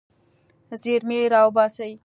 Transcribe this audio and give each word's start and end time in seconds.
زیرمې 0.81 1.19
راوباسئ. 1.33 1.91